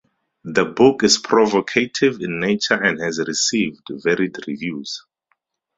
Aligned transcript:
The 0.45 0.65
book 0.65 1.03
is 1.03 1.19
provocative 1.19 2.21
in 2.21 2.39
nature 2.39 2.73
and 2.73 2.99
has 3.01 3.19
received 3.19 3.83
varied 4.03 4.35
reviews. 4.47 5.05